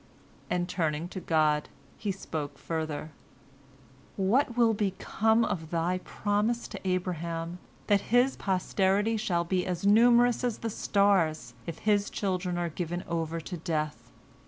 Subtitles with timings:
[0.49, 3.11] And turning to God, he spoke further:
[4.15, 10.43] "What will become of Thy promise to Abraham, that his posterity shall be as numerous
[10.43, 14.11] as the stars, if his children are given over to death?